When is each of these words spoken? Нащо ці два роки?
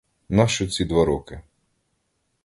Нащо 0.29 0.67
ці 0.67 0.85
два 0.85 1.05
роки? 1.05 1.41